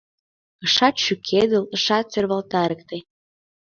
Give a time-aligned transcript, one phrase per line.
[0.65, 2.97] Ышат шӱкедыл, ышат сӧрвалтарыкте.